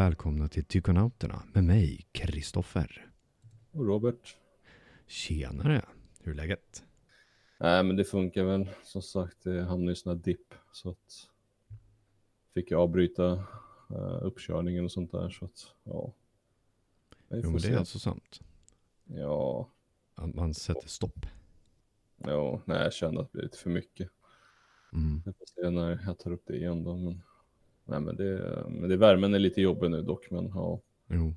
[0.00, 3.10] Välkomna till Tykonauterna med mig, Kristoffer.
[3.70, 4.36] Och Robert?
[5.06, 5.84] Tjenare!
[6.20, 6.84] Hur är läget?
[7.58, 8.70] Nej, men det funkar väl.
[8.84, 10.54] Som sagt, det hamnade i sån här dipp.
[10.72, 11.28] Så att
[12.54, 13.32] fick jag avbryta
[13.90, 15.30] uh, uppkörningen och sånt där.
[15.30, 16.12] Så att, ja.
[17.28, 18.40] Jo, men det är alltså sant.
[19.04, 19.70] Ja.
[20.14, 21.26] Att man sätter stopp.
[22.16, 24.10] Ja, nej, jag kände att det blev lite för mycket.
[24.92, 25.22] Mm.
[25.24, 26.96] Jag får se när jag tar upp det igen då.
[26.96, 27.22] Men,
[27.90, 30.30] nej, men, det, men det värmen är lite jobbig nu dock.
[30.30, 30.80] Men ja.
[31.08, 31.34] Jo.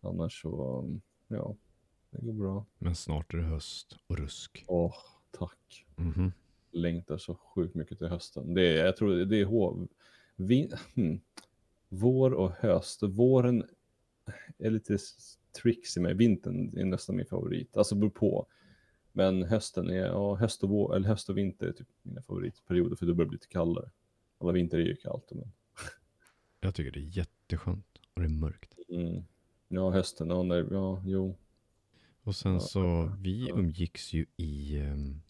[0.00, 0.84] Annars så,
[1.28, 1.56] ja.
[2.10, 2.66] Det går bra.
[2.78, 4.64] Men snart är det höst och rusk.
[4.68, 4.94] Åh,
[5.30, 5.86] tack.
[5.96, 6.32] Mm -hmm.
[6.70, 8.54] Längtar så sjukt mycket till hösten.
[8.54, 9.88] Det är, jag tror det är hov...
[10.36, 10.72] Vin...
[10.94, 11.20] Hmm.
[11.88, 13.02] Vår och höst.
[13.02, 13.64] Våren
[14.58, 14.98] är lite
[15.62, 16.16] trixig med.
[16.16, 17.76] Vintern är nästan min favorit.
[17.76, 18.46] Alltså beror på.
[19.12, 22.96] Men hösten är, ja, höst och, vår, eller höst och vinter är typ mina favoritperioder
[22.96, 23.90] för då börjar det bli lite kallare.
[24.38, 25.32] Alla vinter är ju kallt.
[25.32, 25.52] Men...
[26.66, 28.74] Jag tycker det är jätteskönt och det är mörkt.
[28.88, 29.24] Mm.
[29.68, 31.36] Ja, hösten, ja, nej, ja, jo.
[32.22, 35.22] Och sen så, vi umgicks ju i um,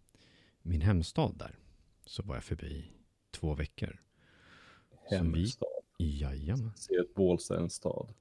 [0.62, 1.58] min hemstad där.
[2.06, 2.84] Så var jag förbi
[3.30, 4.02] två veckor.
[5.10, 5.68] Hemstad?
[5.98, 6.72] Vi, jajamän.
[6.76, 8.12] Ser ett Bålsta en stad?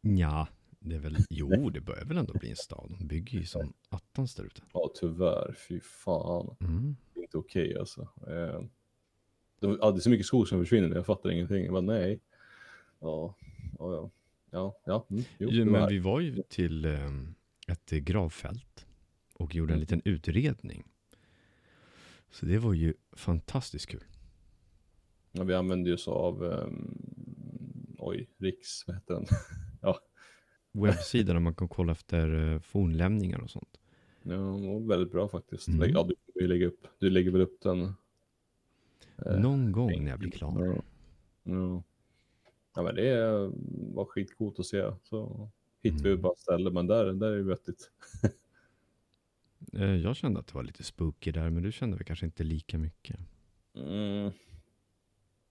[0.00, 0.48] Ja,
[0.78, 2.94] det är väl, jo det börjar väl ändå bli en stad.
[2.98, 4.62] De bygger ju som attans där ute.
[4.72, 5.56] Ja, tyvärr.
[5.68, 6.56] Fy fan.
[6.60, 6.96] Mm.
[7.14, 8.08] Det är inte okej okay, alltså.
[8.26, 8.62] Eh,
[9.60, 11.64] ja, det är så mycket skog som försvinner, jag fattar ingenting.
[11.64, 12.20] Jag bara, nej.
[13.00, 13.34] Ja,
[13.78, 14.10] ja, ja.
[14.52, 15.06] Ja, ja.
[15.10, 17.34] Mm, jo, jo men vi var ju till um,
[17.68, 18.86] ett gravfält
[19.34, 19.80] och gjorde en mm.
[19.80, 20.84] liten utredning.
[22.30, 24.04] Så det var ju fantastiskt kul.
[25.32, 29.26] Ja, vi använde ju oss av, um, oj, Riks, vad heter den?
[29.82, 29.98] ja.
[30.72, 33.80] Webbsida där man kan kolla efter uh, fornlämningar och sånt.
[34.22, 35.68] Ja, väldigt bra faktiskt.
[35.68, 35.90] Mm.
[35.90, 37.80] Ja, du, lägger upp, du lägger väl upp den?
[39.26, 40.66] Uh, Någon gång när jag blir klar.
[40.66, 40.82] Ja.
[41.42, 41.82] ja.
[42.80, 43.50] Ja men det
[43.94, 44.92] var skitcoolt att se.
[45.02, 45.48] Så
[45.82, 46.22] hittar vi mm.
[46.22, 47.90] bara ställe, men där, där är det vettigt.
[49.72, 52.44] Eh, jag kände att det var lite spooky där, men du kände väl kanske inte
[52.44, 53.16] lika mycket?
[53.74, 54.30] Mm.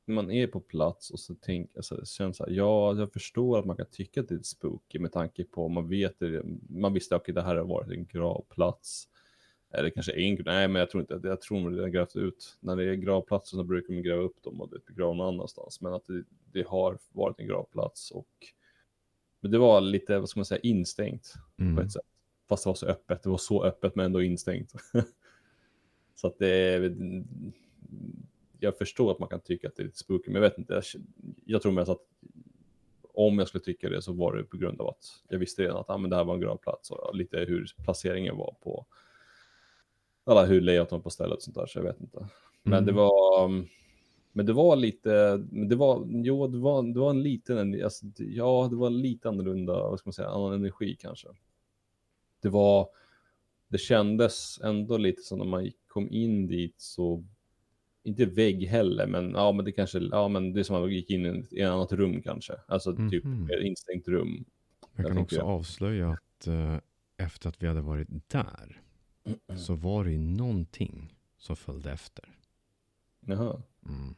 [0.06, 3.60] Man är på plats och så tänker alltså, det känns så här, ja, jag förstår
[3.60, 6.16] att man kan tycka att det är spooky med tanke på, man vet
[6.70, 9.08] man visste att okay, det här har varit en gravplats.
[9.72, 12.58] Eller kanske en, nej men jag tror inte, jag tror det har grävt ut.
[12.60, 15.82] När det är gravplatser så brukar man gräva upp dem och begrava någon annanstans.
[15.82, 18.28] Men att det, det har varit en gravplats och
[19.42, 21.76] men det var lite, vad ska man säga, instängt mm.
[21.76, 22.02] på ett sätt.
[22.50, 24.74] Fast det var så öppet, det var så öppet men ändå instängt.
[26.16, 26.94] så att det
[28.60, 30.74] jag förstår att man kan tycka att det är lite spooky, men jag vet inte.
[30.74, 30.84] Jag,
[31.46, 32.02] jag tror mest att
[33.14, 35.78] om jag skulle tycka det så var det på grund av att jag visste redan
[35.78, 38.86] att ah, men det här var en gravplats och lite hur placeringen var på
[40.30, 42.28] alla hur layouten på stället och sånt där, så jag vet inte.
[42.64, 42.86] Men mm.
[42.86, 43.50] det var
[44.32, 48.68] men det var lite, det var, jo, det var, det var en liten, alltså, ja,
[48.72, 51.28] det var lite annorlunda, vad ska man säga, annan energi kanske.
[52.42, 52.88] Det var,
[53.68, 57.24] det kändes ändå lite som när man kom in dit så,
[58.04, 60.92] inte vägg heller, men ja, men det kanske, ja, men det är som att man
[60.92, 63.10] gick in i ett annat rum kanske, alltså mm -hmm.
[63.10, 63.50] typ mhm.
[63.50, 64.46] ett instängt rum.
[64.96, 65.48] Jag kan också jag.
[65.48, 66.78] avslöja att uh,
[67.18, 68.82] efter att vi hade varit där
[69.58, 72.36] så var det ju någonting som följde efter.
[73.20, 73.62] Jaha.
[73.86, 74.16] Mm.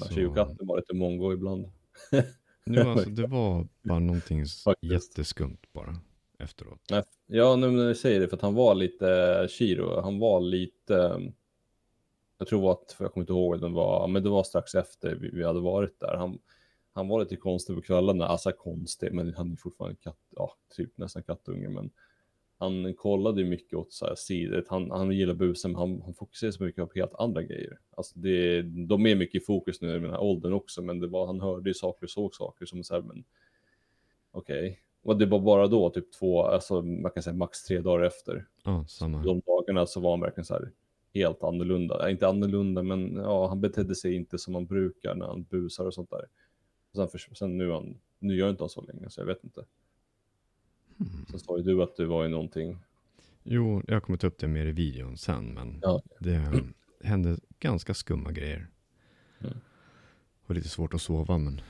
[0.00, 1.72] Man katten var lite mongo ibland.
[2.64, 4.44] nu, alltså, det var bara någonting
[4.80, 5.96] jätteskumt bara
[6.38, 6.80] efteråt.
[7.26, 11.20] Ja, nu när du säger det, för att han var lite, Shiro, han var lite,
[12.38, 15.14] jag tror att, för jag kommer inte ihåg, det var, men det var strax efter
[15.14, 16.16] vi, vi hade varit där.
[16.16, 16.38] Han,
[16.92, 20.98] han var lite konstig på kvällarna, alltså konstig, men han är fortfarande katt, ja, typ
[20.98, 21.90] nästan kattunge, men
[22.58, 24.64] han kollade mycket åt så här sidor.
[24.68, 27.78] Han, han gillar busen, men han, han fokuserar så mycket på helt andra grejer.
[27.96, 31.06] Alltså det, de är mycket i fokus nu i den här åldern också, men det
[31.06, 33.24] var, han hörde ju saker och såg saker som så här, men
[34.30, 34.58] okej.
[34.58, 34.76] Okay.
[35.02, 38.46] Och det var bara då, typ två, alltså man kan säga max tre dagar efter.
[38.64, 39.22] Ja, samma.
[39.22, 40.72] De dagarna så var han verkligen så här
[41.14, 42.10] helt annorlunda.
[42.10, 45.94] Inte annorlunda, men ja, han betedde sig inte som man brukar när han busar och
[45.94, 46.26] sånt där.
[46.90, 49.44] Och sen, för, sen nu, han, nu gör inte han så länge, så jag vet
[49.44, 49.64] inte.
[51.00, 51.26] Mm.
[51.30, 52.78] Sen sa ju du att det var ju någonting.
[53.42, 56.02] Jo, jag kommer ta upp det mer i videon sen, men ja.
[56.20, 56.64] det
[57.00, 58.68] hände ganska skumma grejer.
[59.40, 59.54] Mm.
[60.46, 61.60] Och lite svårt att sova, men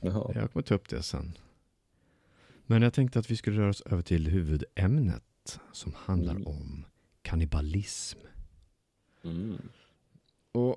[0.00, 0.32] Jaha.
[0.34, 1.38] jag kommer ta upp det sen.
[2.66, 6.46] Men jag tänkte att vi skulle röra oss över till huvudämnet som handlar mm.
[6.46, 6.84] om
[7.22, 8.18] kannibalism.
[9.24, 9.58] Mm.
[10.52, 10.76] Och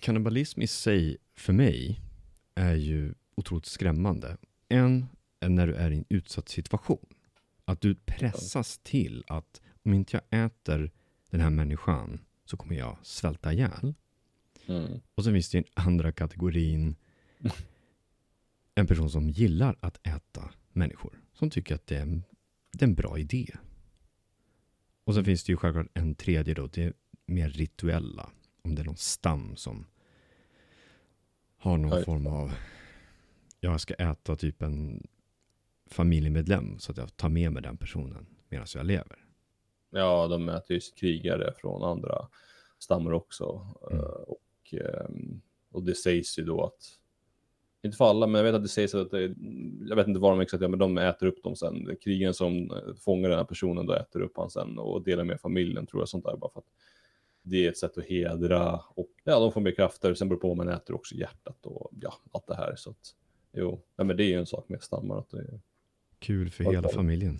[0.00, 2.00] kannibalism i sig, för mig,
[2.54, 4.36] är ju otroligt skrämmande.
[4.68, 5.06] En
[5.48, 7.06] när du är i en utsatt situation.
[7.64, 10.90] Att du pressas till att om inte jag äter
[11.30, 13.94] den här människan så kommer jag svälta ihjäl.
[14.66, 15.00] Mm.
[15.14, 16.96] Och sen finns det en andra kategorin
[18.74, 21.22] en person som gillar att äta människor.
[21.32, 22.22] Som tycker att det är en,
[22.72, 23.56] det är en bra idé.
[25.04, 26.92] Och sen finns det ju självklart en tredje då, det är
[27.26, 28.30] mer rituella.
[28.62, 29.86] Om det är någon stam som
[31.56, 32.04] har någon Oj.
[32.04, 32.52] form av,
[33.60, 35.06] jag ska äta typ en
[35.90, 39.24] familjemedlem så att jag tar med mig den personen medan jag lever.
[39.90, 42.28] Ja, de äter ju krigare från andra
[42.78, 43.66] stammar också.
[43.90, 43.98] Mm.
[44.04, 45.40] Eh, Och, ehm,
[45.72, 46.96] och det sägs ju då att,
[47.82, 49.34] inte för alla, men jag vet att det sägs att det,
[49.88, 51.96] jag vet inte vad de exakt gör, men de äter upp dem sen.
[52.04, 55.40] Krigen som eh, fångar den här personen då äter upp han sen och delar med
[55.40, 56.66] familjen, tror jag, sånt där, bara för att
[57.42, 60.14] det är ett sätt att hedra och ja, de får mer krafter.
[60.14, 62.74] Sen beror det på om man äter också hjärtat och ja, allt det här.
[62.76, 63.14] Så att,
[63.52, 65.18] jo, ja, men det är ju en sak med stammar.
[65.18, 65.60] Att det, är-
[66.20, 67.38] Kul för hela familjen.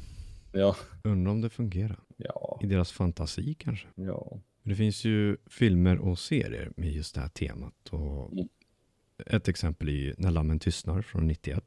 [0.52, 2.00] ja, Undrar om det fungerar.
[2.16, 3.88] ja, I deras fantasi kanske.
[3.94, 4.40] ja.
[4.62, 7.88] Det finns ju filmer och serier med just det här temat.
[7.90, 8.48] Och Mm.
[9.26, 11.64] Ett exempel är ju När lammen tystnar från 91.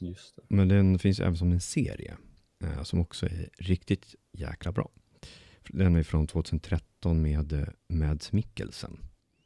[0.00, 0.42] Just det.
[0.48, 2.16] Men den finns även som en serie
[2.62, 4.90] eh, som också är riktigt jäkla bra.
[5.68, 8.98] Den är från 2013 med eh, Mads Mikkelsen.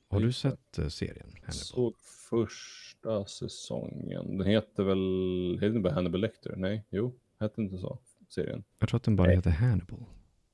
[0.08, 1.32] Har du sett eh, serien?
[1.48, 1.94] Såg
[2.30, 4.38] första säsongen.
[4.38, 6.54] Den heter väl, heter den bara Hannibal Lecter?
[6.56, 8.64] Nej, jo, hette inte så, serien.
[8.78, 9.36] Jag tror att den bara Nej.
[9.36, 10.04] heter Hannibal.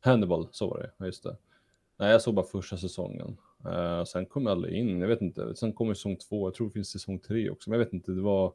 [0.00, 1.36] Hannibal, så var det, ja, just det.
[1.96, 3.36] Nej, jag såg bara första säsongen.
[3.64, 5.56] Eh, sen kom jag aldrig in, jag vet inte.
[5.56, 8.12] Sen kom säsong två, jag tror det finns säsong tre också, men jag vet inte,
[8.12, 8.52] det var...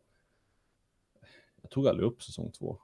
[1.61, 2.77] Jag tog aldrig upp säsong två.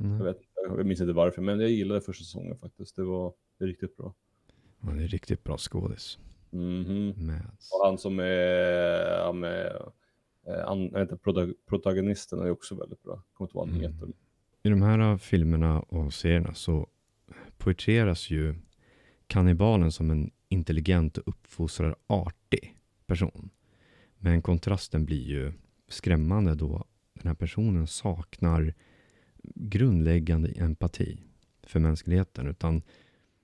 [0.00, 0.16] Mm.
[0.16, 2.96] Jag, vet, jag minns inte varför, men jag gillade första säsongen faktiskt.
[2.96, 4.14] Det var riktigt bra.
[4.80, 6.18] Det är riktigt bra skådis.
[6.50, 7.14] Mhm.
[7.26, 7.72] Mads.
[7.72, 9.66] Och han som är, ja, med,
[10.46, 13.22] eh, an, jag vet inte, prota- protagonisten är också väldigt bra.
[13.32, 14.12] Kommer inte ihåg vad han Mm.
[14.62, 16.88] I de här eh, filmerna och serierna så
[17.58, 18.54] porträtteras ju
[19.26, 22.76] kannibalen som en intelligent och uppfostrad artig
[23.06, 23.50] person.
[24.18, 25.52] Men kontrasten blir ju
[25.88, 28.74] skrämmande då den här personen saknar
[29.54, 31.18] grundläggande empati
[31.62, 32.46] för mänskligheten.
[32.46, 32.82] Utan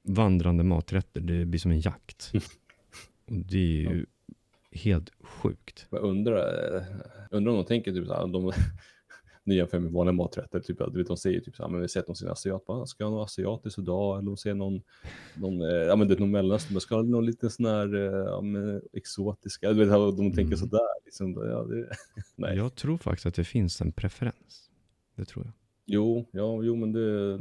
[0.03, 2.33] vandrande maträtter, det blir som en jakt.
[3.27, 4.07] Det är ju
[4.71, 5.87] helt sjukt.
[5.91, 6.85] Jag undrar,
[7.31, 8.53] undrar om de tänker typ såhär, de
[9.45, 12.17] nya fem vanliga maträtter, typ, du vet, de säger typ såhär, men vi sett någon
[12.17, 14.19] sin asiat, bara, ska jag ha någon asiatisk idag?
[14.19, 14.83] Eller de ser någon,
[15.35, 17.95] någon eh, ja men det är någon mellanöstern, men ska ha någon liten sån här,
[17.95, 20.57] eh, ja men exotiska, du vet, de tänker Mm.
[20.57, 21.33] sådär liksom.
[21.35, 21.89] Ja, det,
[22.37, 22.57] nej.
[22.57, 24.71] Jag tror faktiskt att det finns en preferens.
[25.15, 25.53] Det tror jag.
[25.89, 27.41] Jo, ja, jo, men det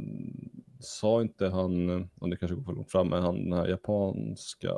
[0.80, 4.72] sa inte han, om det kanske går för långt fram, men han, den här japanska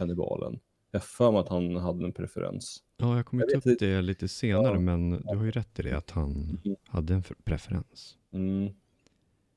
[0.00, 0.60] kannibalen.
[0.90, 2.82] Jag för mig att han hade en preferens.
[2.96, 3.86] Ja, jag kommer Jag ta upp inte.
[3.86, 4.80] det lite senare, Ja.
[4.80, 6.76] men du har ju rätt i det att han Mm.
[6.86, 8.16] hade en preferens.
[8.32, 8.72] Mm.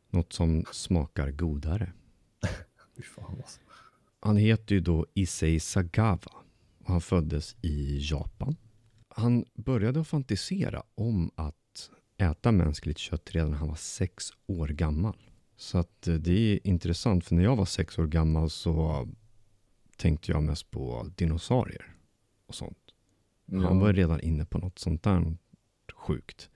[0.10, 1.94] Något som smakar godare.
[3.16, 3.60] Fan alltså.
[4.19, 6.31] Han heter ju då Issei Sagawa
[6.80, 8.56] och han föddes i Japan.
[9.07, 14.68] Han började att fantisera om att äta mänskligt kött redan när han var sex år
[14.68, 15.18] gammal.
[15.57, 19.07] Så att eh, det är intressant, för när jag var sex år gammal så
[19.98, 21.95] tänkte jag mest på dinosaurier
[22.45, 22.78] och sånt.
[23.51, 25.38] Han var redan inne på något sånt där
[25.94, 26.50] sjukt.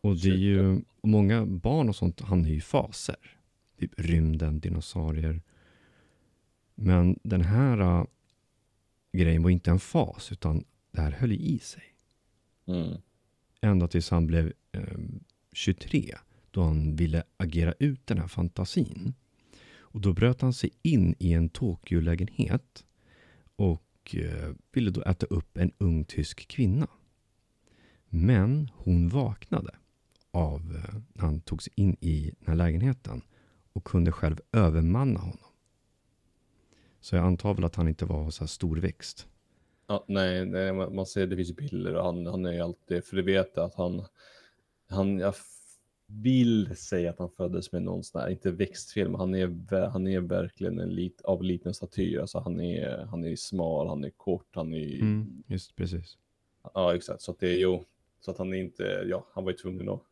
[0.00, 3.38] Och det är ju, många barn och sånt hamnar ju i faser.
[3.78, 5.42] Typ rymden, dinosaurier.
[6.74, 8.04] Men den här äh,
[9.12, 11.84] grejen var inte en fas, utan det här höll i sig.
[12.66, 13.00] Mm.
[13.60, 14.98] Ända tills han blev eh,
[15.52, 16.14] 23,
[16.50, 19.14] då han ville agera ut den här fantasin.
[19.90, 22.84] Och då bröt han sig in i en Tokyo-lägenhet
[23.56, 26.88] och eh, ville då äta upp en ung tysk kvinna.
[28.08, 29.76] Men hon vaknade
[30.30, 33.22] av eh, när han tog sig in i den här lägenheten
[33.72, 35.38] och kunde själv övermanna honom.
[37.00, 39.26] Så jag antar väl att han inte var så här storväxt.
[39.86, 43.16] Ja, nej, nej man, ser det finns bilder och han, han är ju alltid, för
[43.16, 44.04] det vet jag att han,
[44.88, 45.34] han jag
[46.10, 50.06] vill säga att han föddes med någon sån här, inte växtfel, men han är, han
[50.06, 52.18] är verkligen en lit, av liten statyr.
[52.18, 56.18] Alltså han är, han är smal, han är kort, han är, Mm, just precis.
[56.74, 57.78] ja exakt, så att det är ju,
[58.20, 60.02] så att han är inte, ja, han var ju tvungen att,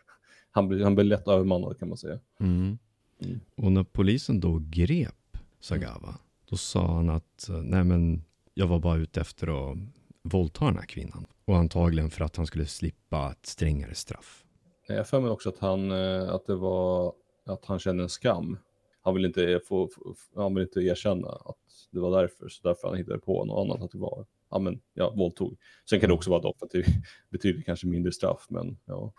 [0.50, 2.18] han blev, han blev lätt övermannad kan man säga.
[2.40, 2.78] Mm.
[3.18, 3.40] Mm.
[3.54, 6.18] Och när polisen då grep Sagawa,
[6.50, 9.78] då sa han att nej men jag var bara ute efter att
[10.22, 11.26] våldta den här kvinnan.
[11.44, 14.43] Och antagligen för att han skulle slippa ett strängare straff.
[14.86, 17.14] Jag för mig också att han, eh, att det var,
[17.44, 18.58] att han kände en skam.
[19.02, 19.90] Han vill inte, få,
[20.34, 21.56] han vill inte erkänna att
[21.90, 24.80] det var därför, så därför han hittade på något annat, att det var, ja men,
[24.94, 25.56] ja, våldtog.
[25.90, 26.84] Sen kan det också vara då för att det
[27.30, 29.12] betyder kanske mindre straff, men ja.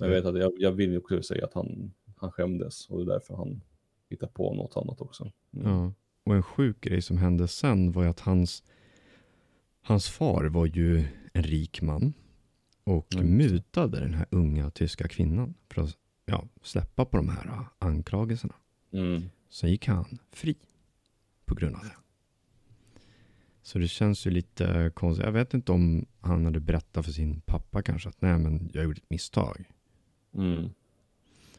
[0.00, 3.04] Men jag vet att jag, jag vill också säga att han, han skämdes och det
[3.04, 3.60] är därför han
[4.10, 5.30] hittar på något annat också.
[5.56, 5.72] Mm.
[5.72, 5.92] Ja.
[6.24, 8.62] Och en sjuk grej som hände sen var ju att hans,
[9.82, 12.14] hans far var ju en rik man
[12.88, 13.22] och det.
[13.22, 18.54] mutade den här unga tyska kvinnan för att ja, släppa på de här äh, anklagelserna.
[18.92, 19.22] Mm.
[19.48, 20.56] Sen gick han fri
[21.44, 21.96] på grund av det.
[23.62, 25.26] Så det känns ju lite konstigt.
[25.26, 28.84] Jag vet inte om han hade berättat för sin pappa kanske att nej men jag
[28.84, 29.64] gjorde ett misstag.
[30.34, 30.70] Mm.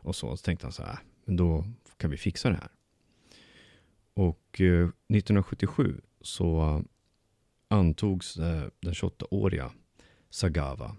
[0.02, 1.66] Och så, så tänkte han så här, men då
[1.98, 2.72] kan vi fixa det här.
[4.14, 6.84] Och eh, 1977 så
[7.68, 9.72] antogs eh, den 28-åriga
[10.30, 10.96] Sagawa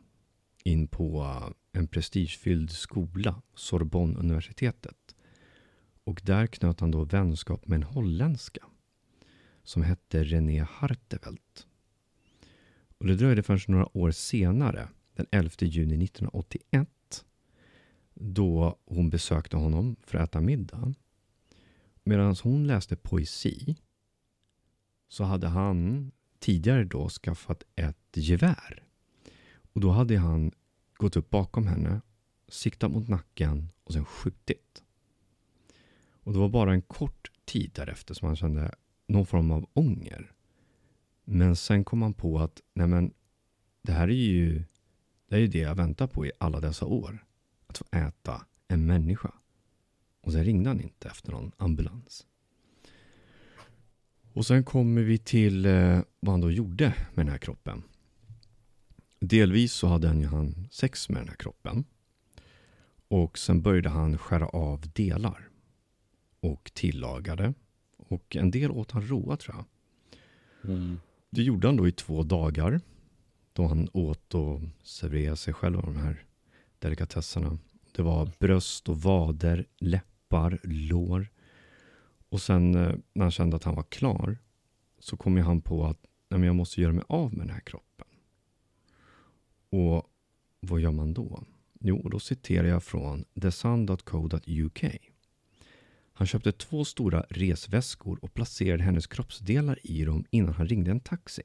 [0.64, 1.26] in på
[1.72, 5.14] en prestigefylld skola, Sorbonne-universitetet.
[6.04, 8.66] Och där knöt han då vänskap med en holländska
[9.62, 11.66] som hette René Hartevelt.
[12.98, 17.24] Och det dröjde först några år senare, den 11 juni 1981,
[18.14, 20.94] då hon besökte honom för att äta middag.
[22.04, 23.76] Medan hon läste poesi
[25.08, 28.89] så hade han tidigare då skaffat ett gevär.
[29.72, 30.52] Och då hade han
[30.94, 32.00] gått upp bakom henne,
[32.48, 34.82] siktat mot nacken och sen skjutit.
[36.22, 38.74] Och det var bara en kort tid därefter som han kände
[39.06, 40.32] någon form av ånger.
[41.24, 43.12] Men sen kom han på att nej men,
[43.82, 44.64] det här är ju
[45.28, 47.24] det, är ju det jag väntar på i alla dessa år.
[47.66, 49.32] Att få äta en människa.
[50.20, 52.26] Och sen ringde han inte efter någon ambulans.
[54.32, 57.82] Och sen kommer vi till eh, vad han då gjorde med den här kroppen.
[59.20, 61.84] Delvis så hade han, sex med den här kroppen.
[63.08, 65.48] Och sen började han skära av delar.
[66.40, 67.54] Och tillagade.
[67.96, 69.64] Och en del åt han råa tror jag.
[70.70, 71.00] Mm.
[71.30, 72.80] Det gjorde han då i två dagar.
[73.52, 76.24] Då han åt och serverade sig själv av de här
[76.78, 77.58] delikatesserna.
[77.92, 81.28] Det var bröst och vader, läppar, lår.
[82.28, 84.38] Och sen eh, när han kände att han var klar
[84.98, 87.60] så kom han på att Nej, men jag måste göra mig av med den här
[87.60, 88.06] kroppen.
[89.70, 90.04] Och
[90.60, 91.44] vad gör man då?
[91.80, 94.84] Jo, då citerar jag från thesun.co.uk.
[96.12, 101.00] Han köpte två stora resväskor och placerade hennes kroppsdelar i dem innan han ringde en
[101.00, 101.42] taxi.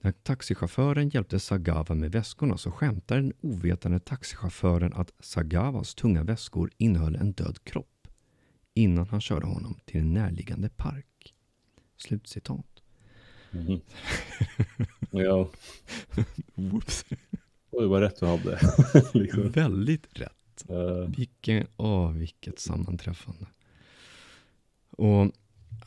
[0.00, 6.70] När taxichauffören hjälpte Sagawa med väskorna så skämtade den ovetande taxichauffören att Sagawas tunga väskor
[6.76, 8.08] innehöll en död kropp
[8.74, 11.34] innan han körde honom till en närliggande park.
[11.96, 12.73] Slutcitat.
[13.54, 13.80] Mhm.
[15.10, 15.48] ja,
[16.54, 17.04] Whoops.
[17.70, 18.60] oj vad rätt du hade.
[19.14, 19.50] liksom.
[19.50, 20.64] Väldigt rätt.
[20.68, 23.46] Eh, Vilken, åh, vilket sammanträffande.
[24.90, 25.32] Och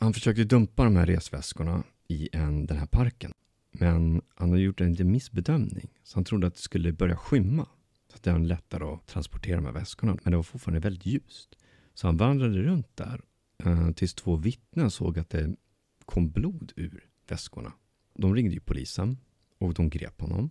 [0.00, 3.32] han försökte dumpa de här resväskorna i en, den här parken.
[3.70, 5.88] Men han hade gjort en liten missbedömning.
[6.02, 7.66] Så han trodde att det skulle börja skymma.
[8.10, 10.16] Så att det var lättare att transportera de här väskorna.
[10.24, 11.56] Men det var fortfarande väldigt ljust.
[11.94, 13.20] Så han vandrade runt där.
[13.64, 15.56] Eh, tills två vittnen såg att det
[16.04, 17.72] kom blod ur väskorna.
[18.14, 19.18] De ringde ju polisen.
[19.58, 20.50] Och de grep honom.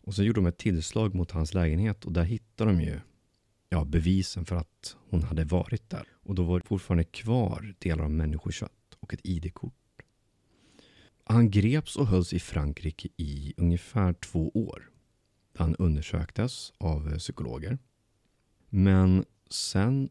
[0.00, 2.04] Och så gjorde de ett tillslag mot hans lägenhet.
[2.04, 3.00] Och där hittade de ju
[3.68, 6.08] ja, bevisen för att hon hade varit där.
[6.22, 9.74] Och då var det fortfarande kvar delar av människokött och ett ID-kort.
[11.24, 14.90] Han greps och hölls i Frankrike i ungefär två år.
[15.54, 17.78] Han undersöktes av eh, psykologer.
[18.68, 20.08] Men sen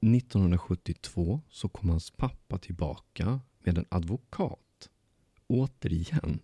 [0.00, 4.60] 1972 så kom hans pappa tillbaka med en advokat.
[5.48, 6.40] Återigen.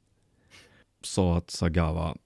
[1.02, 2.16] Sa att Sagawa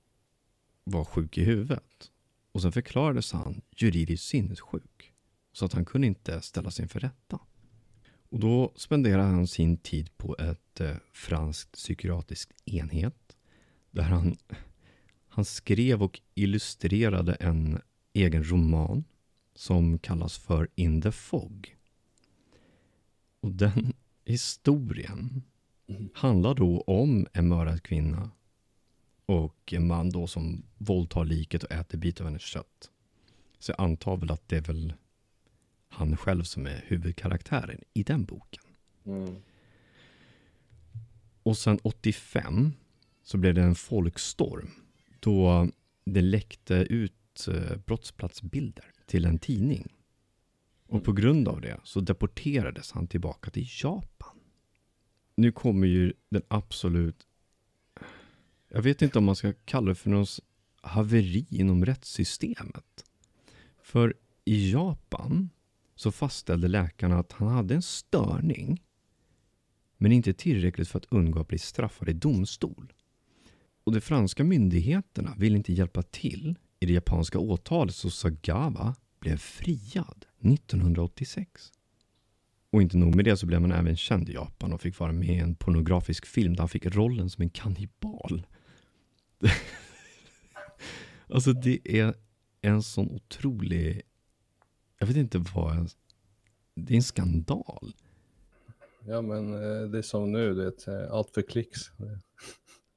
[0.84, 2.10] var sjuk i huvudet.
[2.52, 5.12] Och sen förklarades han juridiskt sinnessjuk.
[5.52, 7.38] Så att han kunde inte ställas inför rätta.
[8.28, 13.36] Och då spenderade han sin tid på ett eh, franskt psykiatriskt enhet.
[13.90, 14.36] Där han,
[15.28, 17.80] han skrev och illustrerade en
[18.12, 19.04] egen roman.
[19.54, 21.76] Som kallas för In the Fog.
[23.40, 23.92] Och den
[24.24, 25.42] historien
[26.14, 28.30] handlar då om en mördad kvinna
[29.26, 32.90] och en man då som våldtar liket och äter bitar av hennes kött.
[33.58, 34.92] Så jag antar väl att det är väl
[35.88, 38.62] han själv som är huvudkaraktären i den boken.
[39.04, 39.36] mm.
[41.42, 42.72] Och sen 85
[43.22, 44.70] så blev det en folkstorm
[45.20, 45.68] då
[46.04, 49.92] det läckte ut eh, brottsplatsbilder till en tidning.
[50.86, 54.37] Och på grund av det så deporterades han tillbaka till Japan.
[55.38, 57.26] Nu kommer ju den absolut...
[58.68, 60.26] Jag vet inte om man ska kalla det för någon
[60.80, 63.04] haveri inom rättssystemet.
[63.82, 64.14] För
[64.44, 65.50] i Japan
[65.94, 68.82] så fastställde läkarna att han hade en störning
[69.96, 72.92] men inte tillräckligt för att undgå att bli straffad i domstol.
[73.84, 79.36] Och de franska myndigheterna ville inte hjälpa till i det japanska åtalet så Sagawa blev
[79.36, 81.72] friad 1986.
[82.70, 85.12] Och inte nog med det så blev han även känd i Japan och fick vara
[85.12, 88.46] med i en pornografisk film där han fick rollen som en kannibal.
[91.30, 92.14] Alltså det är
[92.60, 94.02] en sån otrolig,
[94.98, 95.90] jag vet inte vad,
[96.74, 97.92] det är en skandal.
[99.06, 101.80] Ja, men eh, det är som nu, är ett, eh, allt för klicks.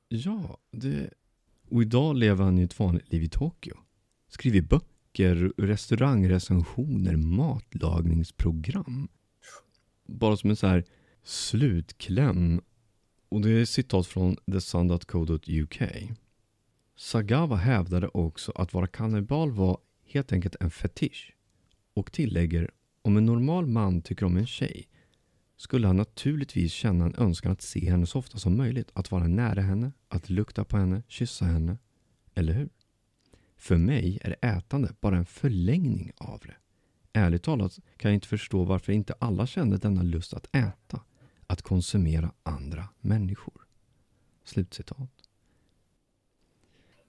[0.07, 1.09] Ja, det,
[1.69, 3.77] och idag lever han ju ett vanligt liv i Tokyo.
[4.27, 9.09] Skriver böcker, restaurangrecensioner, matlagningsprogram.
[10.12, 10.84] Bara som en så här
[11.24, 12.62] slutkläm.
[13.30, 15.82] Och det är citat från thesun.co.uk.
[16.96, 21.36] Sagawa hävdade också att vara kannibal var helt enkelt en fetisch.
[21.94, 24.88] Och tillägger, om en normal man tycker om en tjej
[25.58, 28.91] skulle han naturligtvis känna en önskan att se henne så ofta som möjligt.
[28.94, 31.77] Att vara nära henne, att lukta på henne, kyssa henne.
[32.36, 32.70] Eller hur?
[33.58, 36.56] För mig är ätande bara en förlängning av det.
[37.13, 41.01] Ärligt talat kan jag inte förstå varför inte alla kände denna lust att äta.
[41.48, 43.68] Att konsumera andra människor.
[44.44, 45.10] Slutcitat.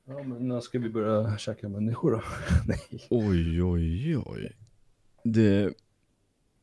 [0.04, 2.22] Ja, men när ska vi börja käka människor då?
[2.66, 3.06] Nej.
[3.10, 4.52] Oj, oj, oj.
[5.24, 5.74] Det,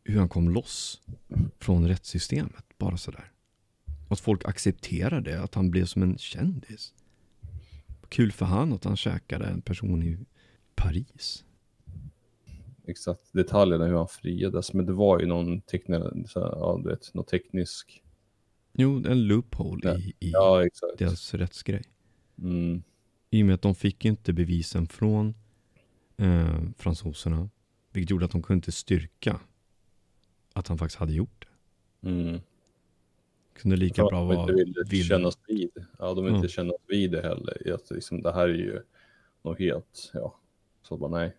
[0.03, 1.01] hur han kom loss
[1.59, 3.31] från rättssystemet, bara sådär.
[4.09, 6.93] Att folk accepterar det, att han blev som en kändis.
[8.09, 10.17] Kul för han att han käkade en person i
[10.75, 11.45] Paris.
[12.89, 17.25] Exakt detaljerna hur han friades, men det var ju någon, här, ja, du vet, någon
[17.25, 18.03] teknisk...
[18.73, 20.97] Jo, en loophole i, i Ja, exakt.
[20.97, 21.83] deras rättsgrej.
[22.37, 22.83] Mm.
[23.29, 25.33] I och med att de fick inte bevisen från
[26.17, 27.49] eh, fransoserna.
[27.91, 29.39] Vilket gjorde att de kunde inte styrka
[30.53, 31.47] att han faktiskt hade gjort
[32.01, 32.09] det.
[32.09, 32.39] Mm.
[33.53, 35.71] Kunde lika bra vara de inte ville kännas vid.
[35.99, 36.49] Ja, de vill inte Ja.
[36.49, 37.73] kännas vid det heller.
[37.73, 38.81] Att liksom, det här är ju
[39.41, 40.39] något helt, ja,
[40.81, 41.35] så bara nej.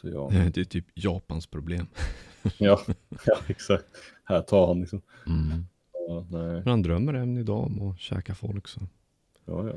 [0.00, 1.86] Så ja, Nej, Det är typ Japans problem.
[2.58, 2.80] ja,
[3.26, 3.86] ja exakt.
[4.24, 5.02] Här tar han liksom.
[5.26, 5.64] Mm.
[6.08, 8.80] Ja, Men han drömmer även idag om att käka folk så.
[9.44, 9.74] ja, ja.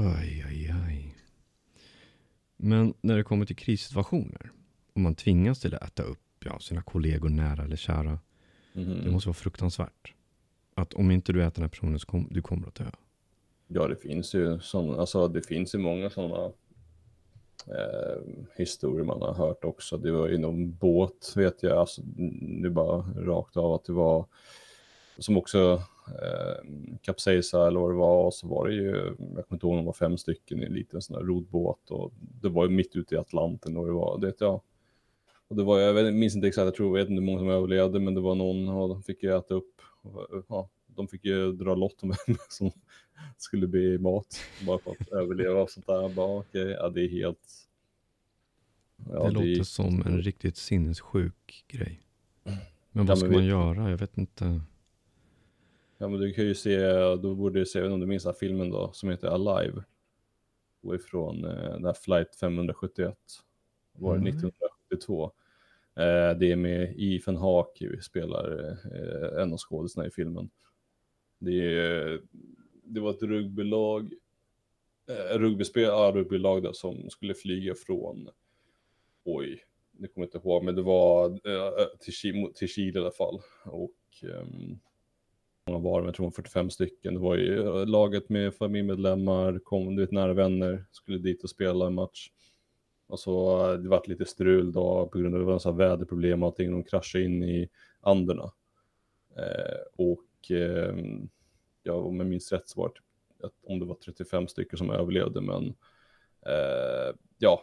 [0.00, 1.14] Aj, aj, aj.
[2.56, 4.50] Men när det kommer till krissituationer.
[4.92, 8.18] Om man tvingas till att äta upp ja, sina kollegor nära eller kära.
[8.72, 9.00] Mhm.
[9.04, 10.14] Det måste vara fruktansvärt.
[10.74, 12.90] Att om inte du äter den här personen så kommer du kommer att dö.
[13.66, 16.52] Ja, det finns ju sådana, alltså det finns ju många sådana
[17.66, 18.22] eh,
[18.56, 19.96] historier man har hört också.
[19.96, 22.02] Det var ju någon båt, vet jag, alltså
[22.40, 24.26] nu bara rakt av att det var,
[25.18, 26.70] som också eh,
[27.02, 29.78] kapsejsade eller vad det var, och så var det ju, jag kommer inte ihåg om
[29.78, 32.96] det var fem stycken i en liten sån här rodbåt och det var ju mitt
[32.96, 34.60] ute i Atlanten och det var, det vet jag.
[35.48, 37.50] Och det var, jag minns inte exakt, jag tror, jag vet inte hur många som
[37.50, 41.24] överlevde, men det var någon och de fick ju äta upp, och, ja, de fick
[41.24, 42.70] ju dra lott om vem som
[43.36, 46.08] skulle bli mat bara för att överleva och sånt där.
[46.08, 47.62] Bara okej, ja det är helt...
[49.12, 52.00] Ja, det låter är- som en riktigt sinnessjuk grej.
[52.42, 52.56] Men
[52.92, 53.90] men vad ska vi- man göra?
[53.90, 54.60] Jag vet inte.
[55.98, 56.78] Ja men du kan ju se,
[57.16, 59.82] då borde du se, om du minns den här filmen då, som heter Alive.
[60.82, 63.16] Och ifrån eh, den här flight 571.
[63.92, 64.28] Var det Nej.
[64.30, 65.32] 1972.
[65.96, 70.50] Eh, det är med Ethan Hawke spelar eh, en av skådisarna i filmen.
[71.38, 72.20] Det,
[72.84, 74.14] det var ett rugbylag,
[75.08, 78.28] eh, rugbyspel, ja, rugbylag då, som skulle flyga från,
[79.24, 79.64] oj,
[79.98, 83.02] det kommer jag inte ihåg, men det var eh, eh till, Chile, till Chile i
[83.02, 83.40] alla fall.
[83.64, 84.78] Och ehm,
[85.66, 87.14] många var det, jag tror det var 45 stycken.
[87.14, 91.50] Det var ju eh, laget med familjemedlemmar, kom, du vet, nära vänner, skulle dit och
[91.50, 92.30] spela en match.
[93.06, 96.42] Och så eh, det vart lite strul då på grund av det var här väderproblem
[96.42, 96.70] och allting.
[96.70, 97.68] De kraschade in i
[98.00, 98.52] Anderna.
[99.36, 100.24] Eh, och
[101.82, 104.78] ja, om jag minns rätt så var det typ, att om det var 35 stycken
[104.78, 105.66] som överlevde, men
[106.46, 107.62] eh, ja.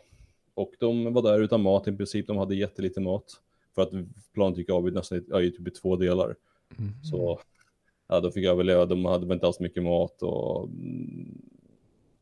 [0.54, 2.28] Och de var där utan mat i princip.
[2.28, 3.42] De hade jättelite mat
[3.76, 3.92] för att
[4.34, 6.36] planet gick av i nästan ja, i typ två delar.
[6.80, 6.92] Mm.
[7.04, 7.40] Så
[8.08, 11.42] ja, de fick överleva, de hade inte alls mycket mat och mm,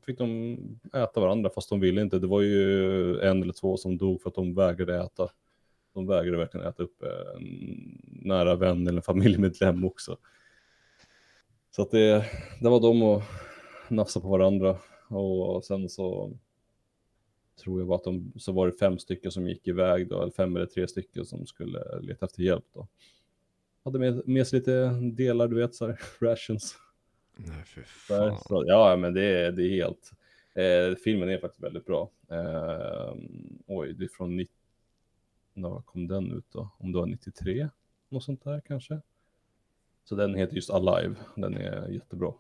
[0.06, 0.58] fick de
[0.94, 2.20] äta varandra fast de ville inte.
[2.20, 5.30] Det var ju en eller två som dog för att de vägrade äta.
[5.94, 7.04] De vägrade verkligen äta upp
[7.38, 10.18] en nära vän eller familjemedlem också.
[11.72, 12.26] Så att det,
[12.62, 13.22] det var de och
[13.90, 16.34] nafsa på varandra och sen så
[17.64, 20.32] tror jag bara att de, så var det fem stycken som gick iväg då, eller
[20.32, 22.88] fem eller tre stycken som skulle leta efter hjälp då
[23.84, 26.76] hade med, med sig lite delar, du vet, så här, rations.
[27.36, 28.38] Nej, för fan.
[28.38, 30.12] Så, ja, men det är, det är helt...
[30.54, 32.10] Eh, filmen är faktiskt väldigt bra.
[32.32, 33.16] Eh,
[33.68, 34.38] oj, det är från...
[34.38, 34.54] 90
[35.54, 36.70] När kom den ut då?
[36.78, 37.70] Om det var 93?
[38.10, 39.02] Något sånt där kanske?
[40.04, 41.16] Så den heter just Alive.
[41.36, 42.34] Den är jättebra.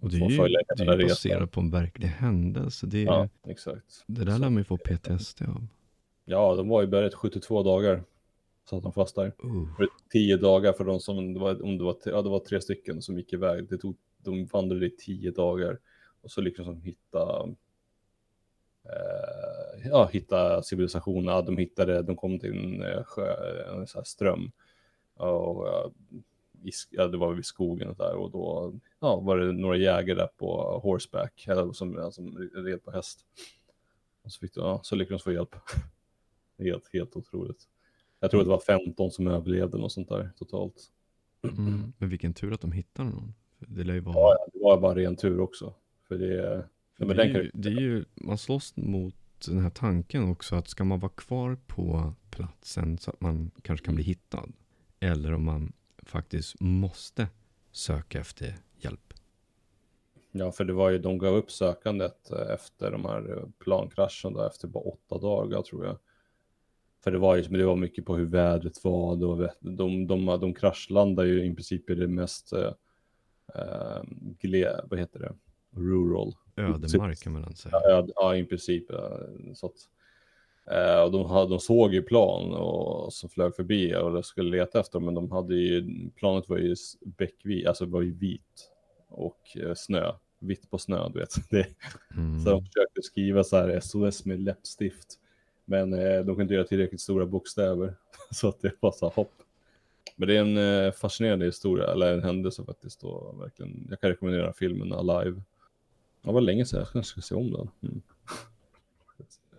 [0.00, 2.86] Och det Får är ju, det är baserat på en verklig händelse.
[2.86, 4.04] Det, är, Ja, exakt.
[4.06, 5.66] det där lär man ju få PTSD av.
[6.24, 8.04] Ja, de var i berget 72 dagar.
[8.70, 9.32] Satt de fast där.
[9.44, 9.76] Uh.
[9.76, 12.60] För 10 dagar för de som, det var, om det var, ja, det var tre
[12.60, 13.68] stycken som gick iväg.
[13.68, 15.78] Det tog, de vandrade i 10 dagar.
[16.22, 17.48] Och så lyckades de hitta
[18.84, 21.42] eh, ja, hitta civilisationer.
[21.42, 23.34] De hittade, de kom till en, eh, sjö,
[23.74, 24.50] en så här ström.
[25.14, 25.90] Och, ja,
[26.62, 30.18] i, ja, det var vid skogen och där och då ja, var det några jägare
[30.18, 33.24] där på horseback, eller som, som red på häst.
[34.22, 35.54] Och så, fick de, ja, så lyckades de få hjälp.
[36.58, 37.68] helt, helt otroligt.
[38.20, 40.90] Jag tror att det var 15 som överlevde och sånt där totalt.
[41.42, 41.92] Mm.
[41.98, 43.34] Men vilken tur att de hittade någon.
[43.58, 44.14] Det lär ju vara...
[44.14, 45.74] Ja, det var bara ren tur också.
[46.08, 46.68] För det,
[46.98, 49.14] för det, är, ju, det är ju, man slåss mot
[49.46, 53.86] den här tanken också att ska man vara kvar på platsen så att man kanske
[53.86, 54.48] kan bli hittad.
[55.00, 55.72] Eller om man
[56.06, 57.28] faktiskt måste
[57.72, 59.14] söka efter hjälp.
[60.32, 64.84] Ja, för det var ju, de gav upp sökandet efter de här plankrascherna efter bara
[64.84, 65.98] åtta dagar tror jag.
[67.04, 69.16] För det var ju det var mycket på hur vädret var.
[69.16, 74.02] Då, de, de, de kraschlandade ju i princip i det mest, äh,
[74.40, 75.34] gle, vad heter det,
[75.80, 76.34] rural.
[76.56, 77.80] Ödemark kan man säga.
[77.84, 78.86] Ja, ja, i princip.
[79.54, 79.76] Så att,
[80.72, 84.50] äh, och de, hade, de såg ju plan och, som flög förbi och de skulle
[84.58, 88.70] leta efter dem, men de hade ju, planet var ju bäckvit, alltså var ju vit
[89.08, 91.34] och äh, snö, vitt på snö, du vet.
[91.50, 91.66] Det,
[92.16, 92.40] mm.
[92.40, 95.20] Så de försökte skriva så här SOS med läppstift
[95.70, 97.94] men eh, de kunde inte göra tillräckligt stora bokstäver.
[98.30, 99.32] så att det var så hopp.
[100.16, 103.04] Men det är en eh, fascinerande historia, eller en händelse faktiskt.
[103.04, 105.42] Och verkligen, jag kan rekommendera filmen Alive.
[106.22, 107.68] Det var länge sedan, jag kanske ska se om den.
[107.82, 108.02] Mm.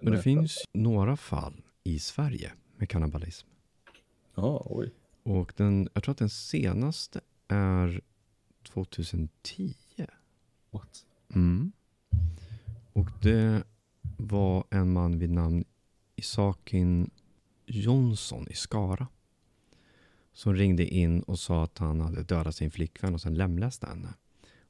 [0.02, 3.48] Men det finns några fall i Sverige med kannibalism.
[4.36, 4.92] Ja, oj.
[5.24, 8.02] Och den, jag tror att den senaste är
[8.64, 9.74] 2010.
[10.72, 11.06] What?
[11.36, 11.72] Mm.
[12.94, 13.64] Och det
[14.18, 15.66] var en man vid namn
[16.16, 17.10] Isakin
[17.66, 19.08] Jonsson i Skara.
[20.34, 24.14] Som ringde in och sa att han hade dödat sin flickvän och sen lemlästat henne.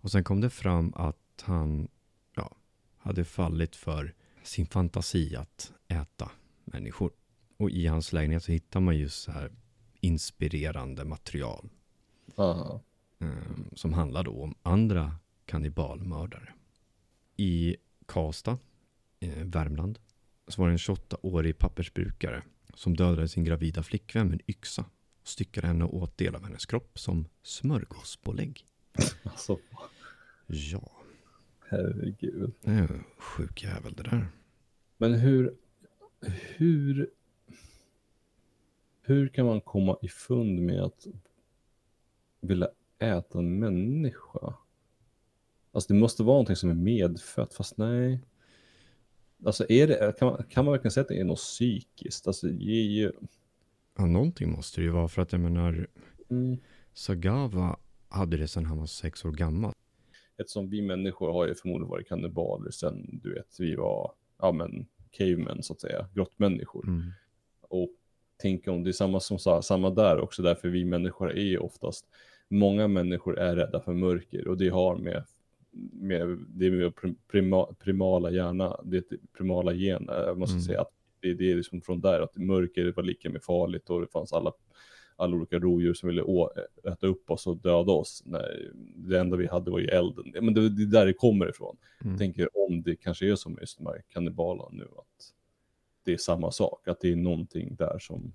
[0.02, 1.88] Och sen kom det fram att han
[2.36, 2.56] ja,
[2.98, 4.14] hade fallit för
[4.44, 6.32] sin fantasi att äta
[6.66, 7.12] människor.
[7.58, 9.52] Och i hans lägenhet så hittar man just så här
[10.00, 11.70] inspirerande material.
[12.36, 12.82] Aha.
[13.20, 16.54] Um, som handlar då om andra kannibalmördare.
[17.38, 17.76] I
[18.06, 18.58] Karlstad,
[19.20, 20.00] eh, Värmland,
[20.48, 24.86] så var det en 28-årig pappersbrukare som dödade sin gravida flickvän med en yxa
[25.22, 28.66] och styckade henne och åt del av hennes kropp som smörgåspålägg.
[29.24, 29.60] Alltså.
[29.72, 30.92] Ja.
[31.72, 32.54] Herregud.
[32.62, 34.28] Det är sjuk jävel det där.
[34.98, 35.56] Men hur,
[36.58, 37.10] hur,
[39.02, 41.08] hur kan man komma ifund med att
[42.42, 42.68] vilja
[43.00, 44.54] äta en människa?
[45.72, 48.20] Alltså det måste vara någonting som är medfött, fast nej.
[49.46, 52.28] Alltså är det, kan, man, kan man verkligen säga att det är något psykiskt?
[52.28, 53.12] Alltså det är ju...
[53.98, 55.88] Ja, någonting måste det ju vara för att jag menar
[56.30, 56.58] mm.
[56.94, 57.80] Sagawa
[58.10, 59.74] hade det sedan han var sex år gammal.
[60.42, 64.88] Eftersom vi människor har ju förmodligen varit kannibaler sen, du vet, vi var, ja men,
[65.12, 66.88] cavemen så att säga, grottmänniskor.
[66.88, 67.12] Mm.
[67.62, 67.90] Och
[68.38, 71.58] tänk om det är samma som sa, samma där också, därför vi människor är ju
[71.58, 72.06] oftast,
[72.48, 75.24] många människor är rädda för mörker och det har med
[75.92, 76.94] med, det är med
[77.32, 79.06] prima, primala hjärna, det
[79.38, 80.64] primala gen, jag måste mm.
[80.64, 84.02] säga att det, det är liksom från där att mörker var lika med farligt och
[84.02, 84.52] det fanns alla,
[85.22, 86.24] alla olika rovdjur som ville
[86.92, 88.24] äta upp oss och döda oss.
[88.26, 90.34] Nej, det enda vi hade var ju elden.
[90.42, 91.78] Men det, det är där det kommer ifrån.
[92.02, 92.12] Mm.
[92.12, 95.34] Jag tänker om det kanske är som just de här kannibalerna nu, att
[96.04, 98.34] det är samma sak, att det är någonting där som...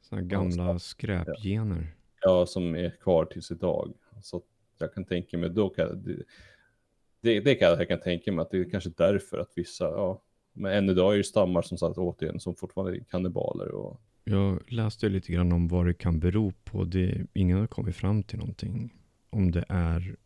[0.00, 1.94] Sådana gamla skräpgener.
[2.20, 3.94] Ja, som är kvar tills idag.
[4.22, 4.42] Så
[4.78, 6.22] jag kan tänka mig, då kan, det,
[7.20, 10.22] det, det kan jag kan tänka mig att det är kanske därför att vissa, ja,
[10.52, 13.68] men än idag är det stammar som sagt återigen som fortfarande är kannibaler.
[13.70, 14.00] Och...
[14.28, 16.84] Jag läste lite grann om vad det kan bero på.
[16.84, 18.94] Det, ingen har kommit fram till någonting.
[19.30, 20.16] Om det är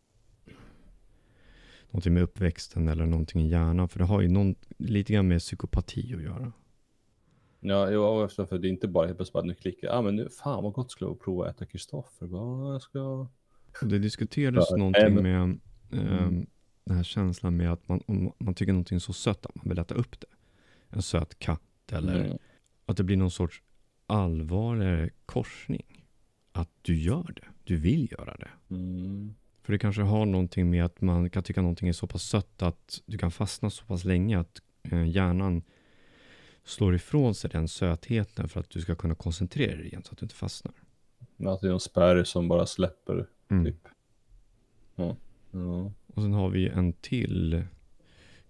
[1.89, 3.89] någonting med uppväxten eller någonting i hjärnan.
[3.89, 6.51] För det har ju någon, lite grann med psykopati att göra.
[7.59, 10.29] Ja, jo, för det är inte bara helt plötsligt att nu klickar, ah, men nu,
[10.29, 12.27] fan vad gott skulle att prova att äta Kristoffer.
[12.71, 13.27] Jag ska
[13.81, 15.59] det diskuterades ja, någonting med
[15.91, 16.45] eh, mm.
[16.83, 19.69] den här känslan med att man, om man tycker någonting är så sött att man
[19.69, 20.27] vill äta upp det.
[20.89, 22.37] En söt katt eller mm.
[22.85, 23.63] att det blir någon sorts
[24.11, 26.05] allvarligare korsning.
[26.51, 28.49] Att du gör det, du vill göra det.
[28.69, 29.35] Mm.
[29.63, 32.61] För det kanske har någonting med att man kan tycka någonting är så pass sött
[32.61, 35.63] att du kan fastna så pass länge att eh, hjärnan
[36.63, 40.17] slår ifrån sig den sötheten för att du ska kunna koncentrera dig igen så att
[40.17, 40.73] du inte fastnar.
[41.45, 43.65] Att det är en spärr som bara släpper Mm.
[43.65, 43.87] Typ.
[44.95, 45.15] Ja.
[45.51, 45.91] ja.
[46.07, 47.63] Och sen har vi en till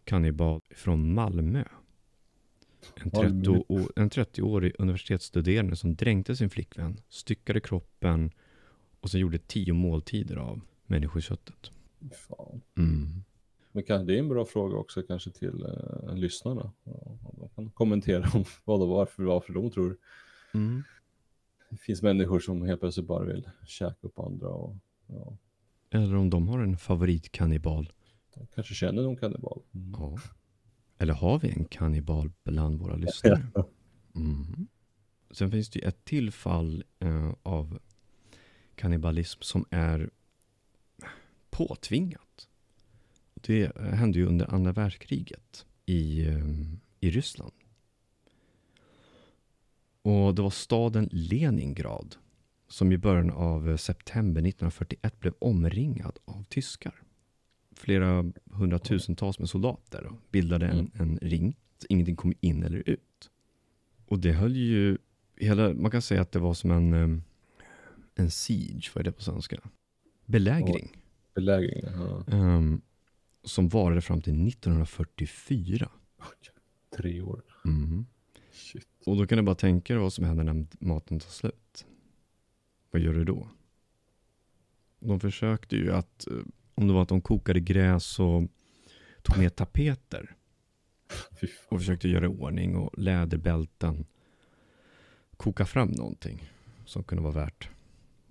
[0.04, 1.63] kannibal från Malmö.
[3.04, 8.32] En 30-årig 30 universitetsstuderande som dränkte sin flickvän, styckade kroppen
[9.00, 11.72] och sen gjorde tio måltider av människoköttet.
[12.28, 12.62] Fan.
[12.78, 13.24] Mm.
[13.72, 16.72] Men kan, det är en bra fråga också kanske till eh, lyssnarna.
[17.40, 19.98] De kan kommentera om vad och varför, varför de tror
[20.54, 20.84] Mm.
[21.70, 24.76] det finns människor som helt plötsligt bara vill käka upp andra och
[25.08, 25.38] ja,
[25.90, 27.92] Eller om de har en favoritkannibal.
[28.34, 29.62] de kanske känner någon kannibal.
[29.74, 29.92] Mm.
[30.00, 30.18] Ja.
[31.02, 33.52] Eller har vi en kannibal bland våra lyssnare?
[34.16, 34.68] Mm.
[35.32, 37.80] Sen finns det ju ett till fall eh, av
[38.76, 40.10] kannibalism som är
[41.50, 42.50] påtvingat.
[43.34, 46.48] Det eh, hände ju under andra världskriget i, eh,
[47.00, 47.54] i Ryssland.
[50.02, 52.16] Och det var staden Leningrad
[52.68, 57.02] som i början av eh, september 1941 blev omringad av tyskar.
[57.76, 61.58] Flera hundratusentals med soldater och bildade en, en ring.
[61.78, 63.30] Så ingenting kom in eller ut.
[64.06, 64.98] Och det höll ju,
[65.36, 67.24] hela, man kan säga att det var som en,
[68.16, 69.58] en siege, vad är det på svenska?
[70.26, 71.04] Belägring.
[71.34, 72.24] Belägring, ja.
[72.28, 72.82] Ehm,
[73.44, 75.90] som varade fram till 1944.
[76.98, 77.42] Tre år.
[77.64, 78.06] Mhm.
[78.52, 78.88] Shit.
[79.06, 81.86] Och då kan du bara tänka dig vad som händer när maten tar slut.
[82.92, 83.50] Vad gör du då?
[85.00, 86.34] De försökte ju att, eh,
[86.76, 88.44] om det var att de kokade gräs och
[89.22, 90.36] tog med tapeter
[91.70, 94.06] och försökte göra i ordning och läderbälten.
[95.38, 96.50] Koka fram någonting
[96.86, 97.70] som kunde vara värt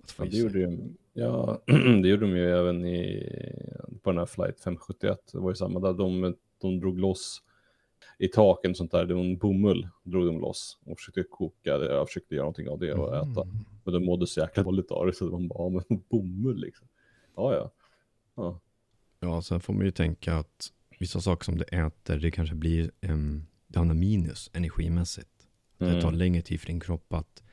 [0.03, 1.61] att få Ja, det gjorde de, ja,
[2.01, 3.29] det gjorde de ju även i,
[4.03, 5.19] på den här flight 571.
[5.31, 5.93] Det var ju samma där.
[5.93, 7.41] De, de drog loss
[8.17, 9.05] i taken och sånt där.
[9.05, 11.93] Det var en bomull drog de loss och försökte koka det.
[11.93, 13.41] Jag försökte göra någonting av det och äta.
[13.41, 13.55] Mm.
[13.83, 16.87] Men de mådde så jäkla dåligt av det så de bara, ja, men bomull liksom.
[17.35, 17.71] Ja, ja.
[18.35, 18.59] Ja.
[19.19, 22.91] Ja, sen får man ju tänka att vissa saker som du äter, det kanske blir,
[23.01, 25.47] um, det hamnar minus energimässigt.
[25.77, 26.19] Det tar Mm.
[26.19, 27.43] längre tid för din kropp att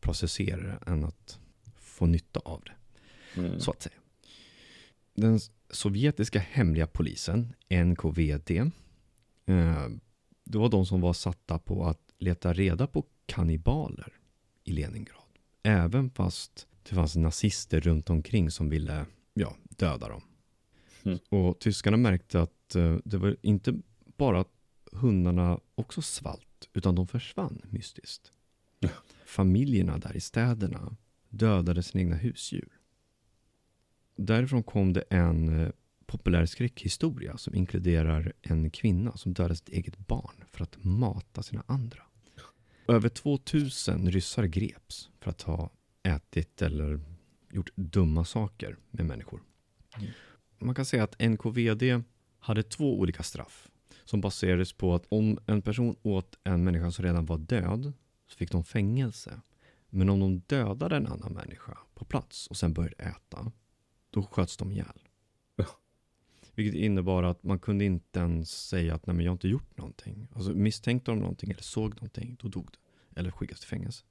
[0.00, 1.38] processera det än att
[1.76, 2.72] få nytta av det,
[3.40, 3.60] Mm.
[3.60, 3.94] så att säga.
[5.14, 8.50] Den sovjetiska hemliga polisen, NKVD,
[9.46, 9.88] eh,
[10.44, 14.12] det var de som var satta på att leta reda på kannibaler
[14.64, 15.22] i Leningrad.
[15.62, 19.06] Även fast det fanns nazister runt omkring som ville
[19.38, 20.22] ja, döda dem.
[21.04, 21.18] Mm.
[21.28, 23.74] Och tyskarna märkte att eh, det var inte
[24.16, 24.52] bara att
[24.92, 28.32] hundarna också svalt, utan de försvann mystiskt.
[29.26, 30.96] Familjerna där i städerna
[31.28, 32.68] dödade sina egna husdjur.
[34.16, 35.70] Därifrån kom det en eh,
[36.06, 41.62] populär skräckhistoria som inkluderar en kvinna som dödade sitt eget barn för att mata sina
[41.66, 42.02] andra.
[42.88, 45.70] Över 2000 ryssar greps för att ha
[46.02, 47.00] ätit eller
[47.50, 49.42] gjort dumma saker med människor.
[49.96, 50.10] Mm.
[50.58, 52.02] Man kan säga att NKVD
[52.38, 53.68] hade två olika straff
[54.04, 57.92] som baserades på att om en person åt en människa som redan var död
[58.26, 59.40] så fick de fängelse.
[59.90, 63.52] Men om de dödade en annan människa på plats och sen började äta,
[64.10, 65.02] då sköts de ihjäl.
[65.56, 65.66] Ja.
[66.54, 69.78] Vilket innebar att man kunde inte ens säga att nej men jag har inte gjort
[69.78, 70.28] någonting.
[70.32, 73.20] Alltså misstänkte de någonting eller såg någonting, då dog det.
[73.20, 74.04] Eller skickas till fängelse.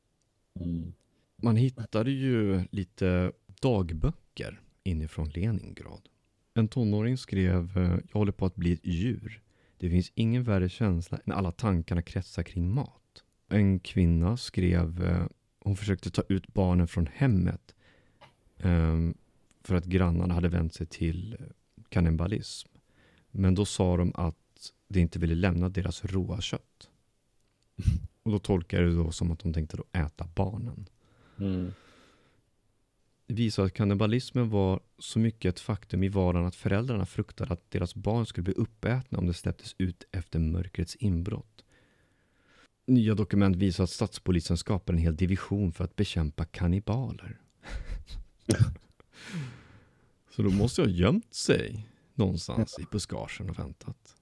[0.60, 0.93] Mm.
[1.41, 6.10] Man hittade ju lite dagböcker inifrån Leningrad.
[6.54, 9.41] En tonåring skrev, eh, jag håller på att bli ett djur.
[9.78, 13.23] Det finns ingen värre känsla än alla tankarna kretsar kring mat.
[13.50, 15.26] En kvinna skrev, eh,
[15.60, 17.76] hon försökte ta ut barnen från hemmet
[18.58, 19.17] ehm,
[19.63, 21.45] för att grannarna hade vänt sig till eh,
[21.89, 22.69] kannibalism.
[23.32, 26.89] Men då sa de att de inte ville lämna deras råa kött.
[28.23, 30.89] Och då tolkar jag det då som att de tänkte då äta barnen.
[31.39, 31.73] Mm.
[33.28, 37.71] Det visar att kannibalismen var så mycket ett faktum i vardagen att föräldrarna fruktade att
[37.71, 41.63] deras barn skulle bli uppätna om det släpptes ut efter mörkrets inbrott.
[42.88, 47.38] Nya dokument visar att statspolisen skapade en hel division för att bekämpa kannibaler.
[50.36, 54.15] så då måste jag ha gömt sig någonstans i buskagen och väntat.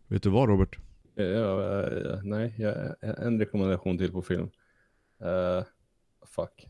[0.08, 0.80] Vet du vad Robert?
[1.16, 4.50] Ja, ja, ja, nej, ja, en rekommendation till på film.
[5.20, 5.64] Eh,
[6.30, 6.68] fuck.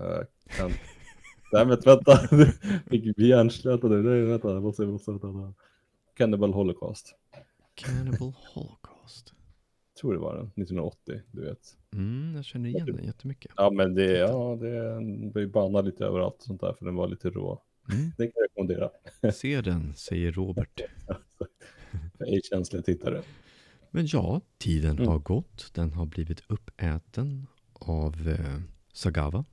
[0.00, 0.24] Uh,
[0.56, 0.70] kan...
[1.52, 2.16] nej men vänta,
[2.90, 4.02] fick bli hjärnslätad nu.
[4.02, 5.54] Nej, vänta, jag måste, jag måste, vänta.
[6.14, 7.14] Cannibal Holocaust.
[7.74, 9.34] Cannibal Holocaust.
[10.00, 11.76] Tror det var den, 1980, du vet.
[11.94, 13.52] Mm, jag känner igen den jättemycket.
[13.56, 15.00] Ja men det, ja, det
[15.32, 17.62] blev bannad lite överallt och sånt där för den var lite rå.
[17.92, 18.02] Mm.
[18.16, 18.90] Den kan jag rekommendera.
[19.32, 20.80] Se den, säger Robert.
[22.26, 23.22] ej känsliga tittare.
[23.90, 25.08] Men ja, tiden Mm.
[25.08, 25.70] har gått.
[25.74, 28.56] Den har blivit uppäten av eh,
[28.92, 29.44] Sagawa.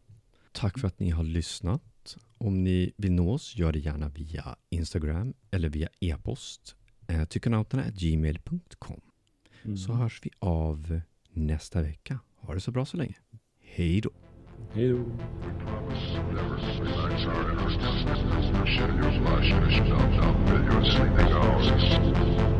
[0.52, 2.18] Tack för att ni har lyssnat.
[2.38, 6.76] Om ni vill nå oss, gör det gärna via Instagram eller via e-post.
[7.08, 9.02] Eh, Tyckonauterna.gmail.com
[9.64, 9.78] mm.
[9.78, 12.20] Så hörs vi av nästa vecka.
[12.36, 13.16] Ha det så bra så länge.
[13.60, 14.10] Hej då.
[14.74, 15.06] Hej då.
[15.44, 16.46] Hej
[21.34, 22.57] då.